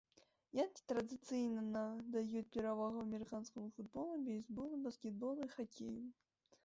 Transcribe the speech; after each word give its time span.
Янкі 0.59 0.81
традыцыйна 0.91 1.61
надаюць 1.75 2.43
перавагу 2.57 2.97
амерыканскаму 3.05 3.67
футболу, 3.77 4.13
бейсболу, 4.31 4.75
баскетболу 4.87 5.39
і 5.51 5.55
хакею. 5.59 5.97